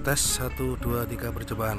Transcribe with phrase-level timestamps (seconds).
[0.00, 1.78] tes 1 2 3 percobaan.